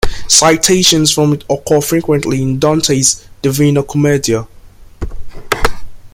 [0.27, 4.47] Citations from it occur frequently in Dante's "Divina Commedia".